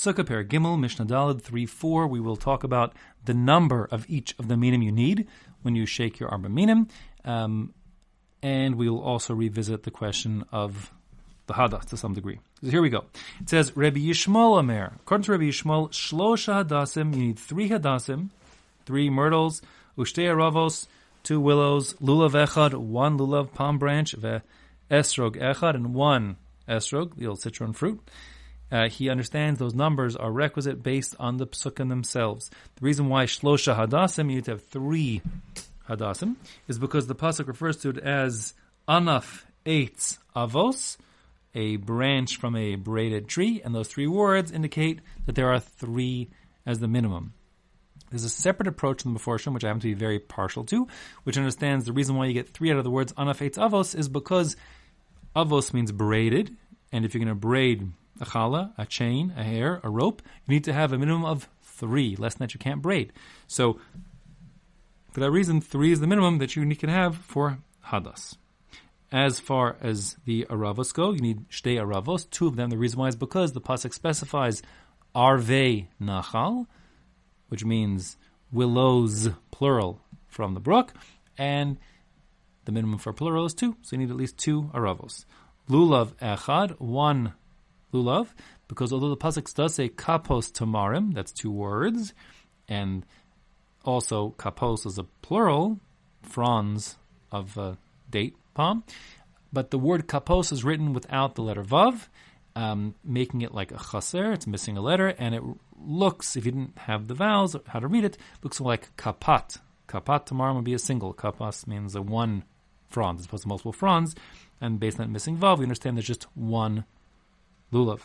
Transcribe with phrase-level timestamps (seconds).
[0.00, 2.06] Sukkah Per Gimel, Mishnah Daled 3 4.
[2.06, 2.94] We will talk about
[3.26, 5.28] the number of each of the minim you need
[5.60, 6.88] when you shake your arba minim.
[7.22, 7.74] Um,
[8.42, 10.90] and we will also revisit the question of
[11.48, 12.40] the hadas to some degree.
[12.62, 13.04] So here we go.
[13.42, 14.94] It says Rabbi Yishmael Amer.
[15.00, 18.30] According to Rabbi Yishmael, Shlosha Hadasim, you need three Hadasim,
[18.86, 19.60] three myrtles,
[19.98, 20.86] Ushte Aravos,
[21.22, 24.14] two willows, Lulav Echad, one Lulav palm branch,
[24.90, 26.36] Esrog Echad, and one
[26.66, 28.00] Esrog, the old citron fruit.
[28.70, 32.50] Uh, he understands those numbers are requisite based on the psukim themselves.
[32.76, 35.22] The reason why Shlosha Hadasim, you need to have three
[35.88, 36.36] Hadasim,
[36.68, 38.54] is because the pasuk refers to it as
[38.88, 40.96] Anaf Eitz Avos,
[41.54, 46.30] a branch from a braided tree, and those three words indicate that there are three
[46.64, 47.34] as the minimum.
[48.10, 50.88] There's a separate approach from the Meforshim, which I happen to be very partial to,
[51.24, 53.96] which understands the reason why you get three out of the words Anaf Eitz Avos
[53.96, 54.56] is because
[55.34, 56.56] Avos means braided,
[56.92, 60.54] and if you're going to braid a challah, a chain, a hair, a rope, you
[60.54, 62.16] need to have a minimum of three.
[62.16, 63.12] Less than that, you can't braid.
[63.46, 63.80] So
[65.12, 68.36] for that reason, three is the minimum that you need can have for hadas.
[69.12, 72.70] As far as the aravos go, you need shtei aravos, two of them.
[72.70, 74.62] The reason why is because the pasuk specifies
[75.14, 76.66] arve nachal,
[77.48, 78.16] which means
[78.52, 80.94] willows plural from the brook,
[81.36, 81.78] and
[82.66, 85.24] the minimum for plural is two, so you need at least two aravos.
[85.68, 87.32] Lulav echad, one
[87.92, 88.28] lulav,
[88.68, 92.14] because although the pasuk does say kapos tamarim, that's two words,
[92.68, 93.04] and
[93.84, 95.78] also kapos is a plural,
[96.22, 96.96] fronds
[97.32, 97.78] of a
[98.10, 98.84] date palm,
[99.52, 102.08] but the word kapos is written without the letter vav,
[102.56, 104.32] um, making it like a chaser.
[104.32, 105.42] It's missing a letter, and it
[105.80, 109.58] looks, if you didn't have the vowels, how to read it, looks like kapat.
[109.88, 111.14] Kapat tomorrow would be a single.
[111.14, 112.44] Kapas means a one
[112.88, 114.14] frond as opposed to multiple fronds,
[114.60, 116.84] and based on that missing vav, we understand there's just one
[117.72, 118.00] lulav.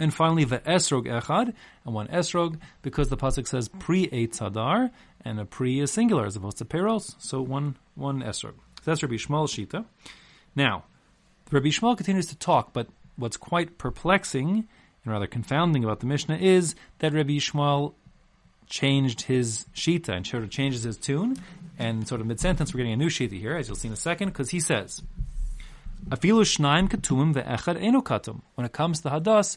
[0.00, 4.90] And finally, the esrog echad, and one esrog, because the pasuk says pri eitz hadar,
[5.24, 8.54] and a pre is singular as opposed to peros, so one one esrog.
[8.82, 9.84] So that's Rabbi Yishmael Shita.
[10.54, 10.84] Now,
[11.50, 14.68] Rabbi Yishmael continues to talk, but what's quite perplexing
[15.04, 17.94] and rather confounding about the Mishnah is that Rabbi Yishmael
[18.68, 21.36] changed his shita and sort of changes his tune.
[21.78, 23.94] And sort of mid sentence, we're getting a new shita here, as you'll see in
[23.94, 25.00] a second, because he says,
[26.10, 29.56] "Afilu shnaim katumim ve'echad enu katum." When it comes to hadas,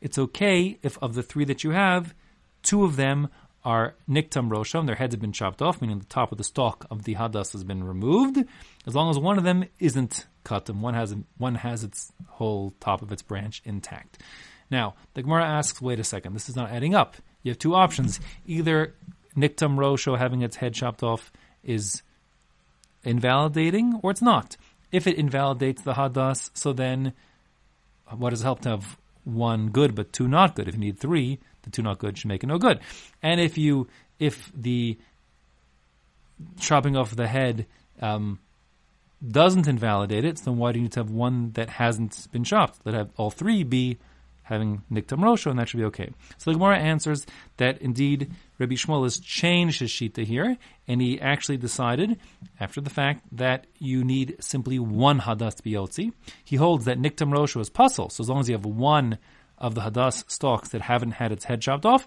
[0.00, 2.14] it's okay if of the three that you have,
[2.62, 3.28] two of them
[3.64, 6.86] are niktam rosham, their heads have been chopped off, meaning the top of the stalk
[6.90, 8.44] of the hadas has been removed,
[8.86, 13.02] as long as one of them isn't katam, one has one has its whole top
[13.02, 14.22] of its branch intact.
[14.70, 17.16] Now, the Gemara asks, wait a second, this is not adding up.
[17.42, 18.20] You have two options.
[18.46, 18.94] Either
[19.36, 21.32] niktam rosho, having its head chopped off,
[21.62, 22.02] is
[23.04, 24.56] invalidating, or it's not.
[24.90, 27.12] If it invalidates the hadas, so then
[28.16, 28.96] what does it help to have
[29.28, 30.68] one good but two not good.
[30.68, 32.80] If you need three, the two not good should make it no good.
[33.22, 33.88] And if you
[34.18, 34.98] if the
[36.58, 37.66] chopping off the head
[38.00, 38.38] um,
[39.26, 42.80] doesn't invalidate it, then why do you need to have one that hasn't been chopped?
[42.84, 43.98] Let have all three be
[44.48, 46.10] having niktam rosho, and that should be okay.
[46.38, 47.26] So the Gemara answers
[47.58, 52.18] that indeed Rabbi Yishmael has changed his shita here, and he actually decided,
[52.58, 56.12] after the fact, that you need simply one hadas biyotzi.
[56.44, 59.18] He holds that niktam rosho is pasul, so as long as you have one
[59.58, 62.06] of the hadas stalks that haven't had its head chopped off,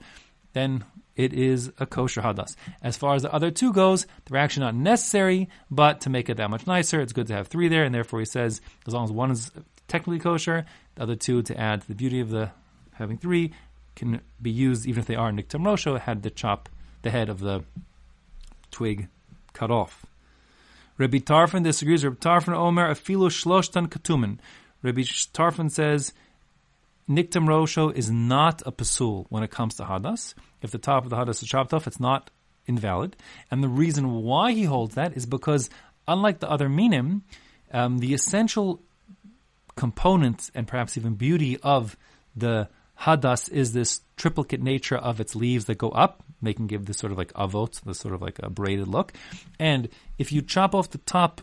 [0.53, 0.83] then
[1.15, 2.55] it is a kosher hadas.
[2.81, 6.37] As far as the other two goes, they're actually not necessary, but to make it
[6.37, 9.03] that much nicer, it's good to have three there, and therefore he says, as long
[9.03, 9.51] as one is
[9.91, 10.65] technically kosher,
[10.95, 12.51] the other two, to add to the beauty of the
[12.93, 13.51] having three,
[13.95, 16.69] can be used even if they are niktam rosho, had the chop
[17.01, 17.63] the head of the
[18.71, 19.09] twig
[19.53, 20.05] cut off.
[20.97, 22.05] Rabbi Tarfon disagrees.
[22.05, 24.37] Rabbi Tarfon Omer afilu shloshtan katumim.
[24.81, 26.13] Rabbi Tarfon says
[27.09, 30.33] niktam rosho is not a pasul when it comes to hadas.
[30.61, 32.29] If the top of the hadas is chopped off, it's not
[32.65, 33.17] invalid.
[33.49, 35.69] And the reason why he holds that is because,
[36.07, 37.23] unlike the other minim,
[37.73, 38.81] um, the essential
[39.75, 41.97] components and perhaps even beauty of
[42.35, 46.97] the hadas is this triplicate nature of its leaves that go up, can give this
[46.97, 49.13] sort of like avot, this sort of like a braided look.
[49.59, 51.41] And if you chop off the top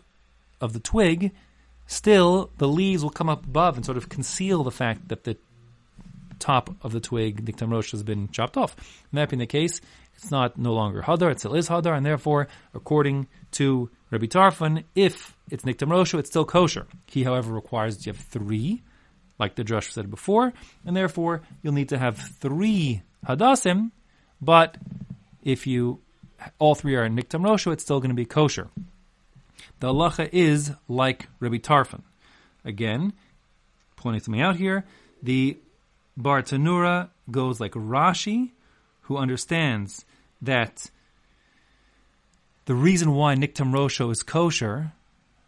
[0.61, 1.31] of the twig,
[1.87, 5.37] still the leaves will come up above and sort of conceal the fact that the
[6.39, 8.75] top of the twig, Niktam has been chopped off.
[9.11, 9.81] And that being the case,
[10.21, 14.83] it's not no longer Hadar, it still is Hadar, and therefore, according to Rabbi Tarfon,
[14.93, 16.87] if it's Niktam Roshu, it's still kosher.
[17.05, 18.83] He, however, requires that you have three,
[19.39, 20.51] like the Drush said before,
[20.85, 23.91] and therefore you'll need to have three Hadasim,
[24.41, 24.77] but
[25.41, 26.01] if you
[26.57, 28.69] all three are Niktam Roshu, it's still going to be kosher.
[29.79, 32.01] The halacha is like Rabbi Tarfon.
[32.65, 33.13] Again,
[33.95, 34.85] pointing something out here,
[35.23, 35.57] the
[36.19, 38.51] Bartenura goes like Rashi,
[39.01, 40.05] who understands
[40.41, 40.89] that
[42.65, 44.93] the reason why Niktam Rosho is kosher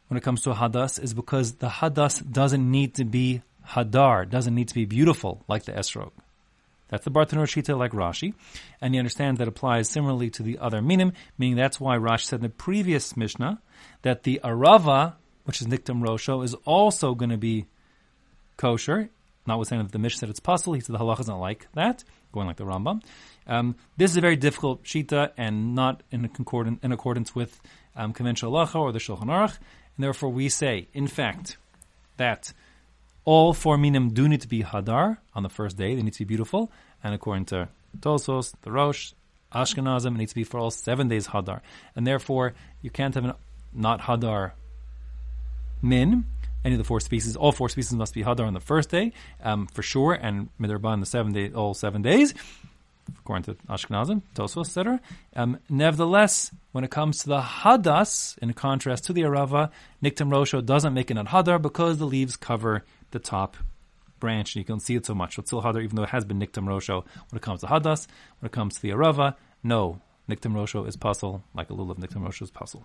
[0.08, 4.30] when it comes to a hadas is because the hadas doesn't need to be hadar,
[4.30, 6.12] doesn't need to be beautiful like the esrog.
[6.90, 8.34] That's the Bartanur Shita like Rashi.
[8.82, 12.40] And you understand that applies similarly to the other minim, meaning that's why Rashi said
[12.40, 13.62] in the previous Mishnah
[14.02, 15.14] that the Arava,
[15.46, 17.68] which is Niktam Rosho, is also going to be
[18.58, 19.10] kosher,
[19.46, 20.74] notwithstanding that the Mishnah said it's pasul.
[20.74, 23.02] He said the halacha is not like that, going like the Rambam.
[23.48, 27.60] Um, this is a very difficult shita and not in, concordant, in accordance with
[27.96, 29.58] um, conventional halacha or the Shulchan Aruch.
[29.98, 31.58] And therefore we say, in fact,
[32.18, 32.54] that
[33.26, 35.96] all four minim do need to be hadar on the first day.
[35.96, 36.72] They need to be beautiful.
[37.04, 39.14] And according to Tosfos, the Rosh,
[39.54, 41.62] Ashkenazim, it needs to be for all seven days hadar.
[41.96, 43.36] And therefore, you can't have a
[43.74, 44.52] not hadar
[45.82, 46.26] min.
[46.64, 49.14] Any of the four species, all four species must be hadar on the first day,
[49.44, 52.34] um, for sure, and midrabah on the seven day, all seven days
[53.20, 55.00] according to Ashkenazim, Tosfos, etc.
[55.36, 59.72] Um, nevertheless, when it comes to the hadas, in contrast to the arava,
[60.04, 63.58] niktam rosho doesn't make it an hadar because the leaves cover the top
[64.20, 65.38] branch, and you can see it so much.
[65.38, 67.04] It's still hadar, even though it has been niktam rosho.
[67.30, 68.08] When it comes to hadas,
[68.40, 70.00] when it comes to the arava, no,
[70.30, 72.84] niktam rosho is pasul, like a lulav niktam rosho is pasul.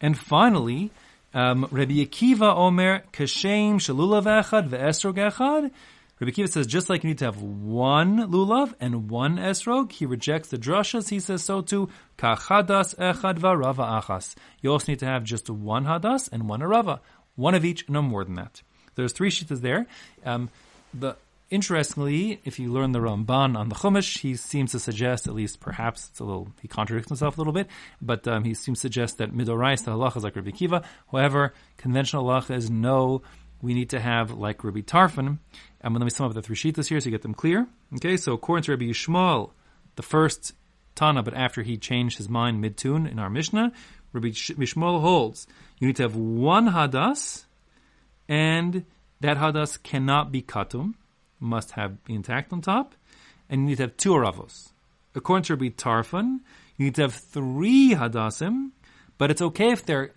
[0.00, 0.90] And finally,
[1.34, 5.70] um, Rabbi Akiva Omer kashem shalulav echad ve'esrog echad.
[6.18, 10.06] Rabbi Akiva says just like you need to have one lulav and one esrog, he
[10.06, 11.10] rejects the drashas.
[11.10, 11.90] He says so too.
[12.16, 14.34] Kachadas echad v'rava achas.
[14.62, 17.00] You also need to have just one hadas and one arava,
[17.34, 18.62] one of each, no more than that.
[18.94, 19.86] There's three shitas there.
[20.24, 20.48] Um,
[20.94, 21.16] the
[21.50, 25.60] interestingly, if you learn the Ramban on the Chumash, he seems to suggest, at least
[25.60, 27.68] perhaps it's a little, he contradicts himself a little bit,
[28.00, 30.82] but um, he seems to suggest that midorais the halacha is like Rabbi Kiva.
[31.10, 33.22] However, conventional halacha is no.
[33.62, 35.38] We need to have like Rabbi Tarfon.
[35.80, 37.66] And let me sum up the three shitas here so you get them clear.
[37.94, 39.50] Okay, so according to Rabbi Yishmael,
[39.94, 40.52] the first
[40.94, 43.72] Tana, but after he changed his mind mid-tune in our Mishnah,
[44.12, 45.46] Rabbi Yishmael holds
[45.78, 47.44] you need to have one hadas
[48.28, 48.84] and
[49.20, 50.94] that hadas cannot be katum,
[51.40, 52.94] must have be intact on top,
[53.48, 54.72] and you need to have two aravos.
[55.14, 56.40] According to Rabbi Tarfon,
[56.76, 58.70] you need to have three hadasim,
[59.18, 60.12] but it's okay if they're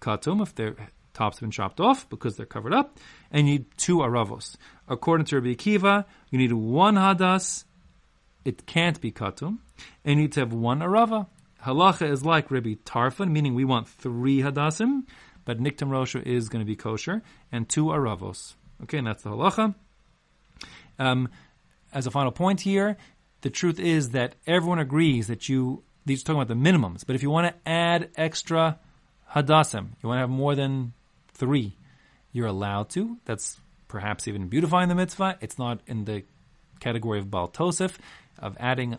[0.00, 0.76] katum, if their
[1.12, 2.98] tops have been chopped off because they're covered up,
[3.30, 4.56] and you need two aravos.
[4.88, 7.64] According to Rabbi Akiva, you need one hadas,
[8.44, 9.58] it can't be katum,
[10.04, 11.26] and you need to have one arava.
[11.64, 15.04] Halacha is like Rabbi Tarfon, meaning we want three hadasim,
[15.44, 18.54] but Niktam Rosha is going to be kosher, and two aravos.
[18.82, 19.74] Okay, and that's the halacha.
[20.98, 21.28] Um,
[21.92, 22.96] as a final point here,
[23.42, 27.14] the truth is that everyone agrees that you, these are talking about the minimums, but
[27.14, 28.78] if you want to add extra
[29.32, 30.92] hadasim, you want to have more than
[31.34, 31.76] three,
[32.32, 33.18] you're allowed to.
[33.24, 35.38] That's perhaps even beautifying the mitzvah.
[35.40, 36.24] It's not in the
[36.80, 37.96] category of Bal Tosif,
[38.38, 38.98] of adding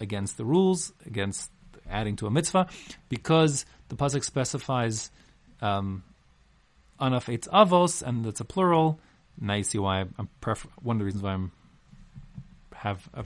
[0.00, 1.50] against the rules, against
[1.90, 2.68] adding to a mitzvah,
[3.08, 5.10] because the pasuk specifies
[5.60, 6.04] um,
[7.00, 9.00] anaf eitz avos, and that's a plural.
[9.40, 11.52] Now you see why I'm prefer- one of the reasons why I'm
[12.74, 13.24] have a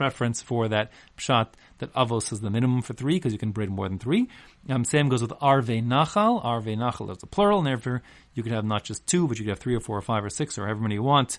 [0.00, 1.48] preference for that pshat
[1.78, 4.28] that avos is the minimum for three because you can braid more than three.
[4.68, 6.42] Um, same goes with arve nachal.
[6.42, 8.02] Arve nachal is a plural, and therefore
[8.34, 10.24] you could have not just two, but you could have three or four or five
[10.24, 11.38] or six or however many you want.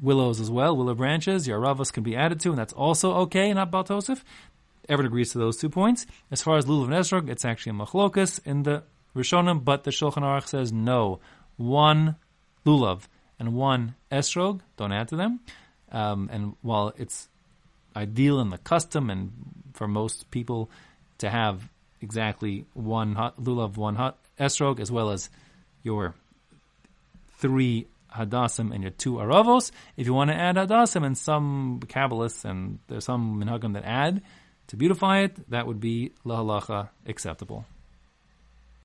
[0.00, 1.48] Willows as well, willow branches.
[1.48, 4.22] Your aravos can be added to, and that's also okay, not baltosif.
[4.90, 6.06] Everyone agrees to those two points.
[6.30, 8.82] As far as lulav and esrog, it's actually a machlokas in the
[9.16, 11.20] Rishonim, but the Shulchan Aruch says no.
[11.56, 12.16] One
[12.66, 13.02] lulav
[13.38, 15.40] and one esrog, don't add to them.
[15.92, 17.28] Um, and while it's
[17.94, 19.32] ideal in the custom and
[19.72, 20.70] for most people
[21.18, 21.68] to have
[22.00, 25.30] exactly one hot, lulav, one hot esrog, as well as
[25.82, 26.14] your
[27.38, 29.70] three hadassim and your two aravos.
[29.96, 34.22] If you want to add hadassim and some Kabbalists and there's some minhagim that add
[34.68, 37.64] to beautify it, that would be lahalacha acceptable.